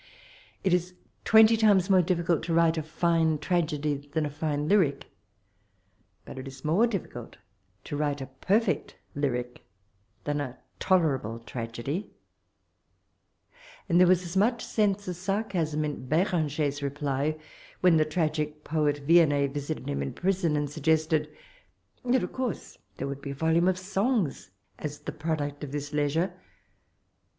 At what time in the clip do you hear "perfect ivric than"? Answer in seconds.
8.25-10.41